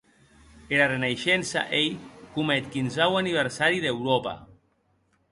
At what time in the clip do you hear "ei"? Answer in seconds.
1.79-1.89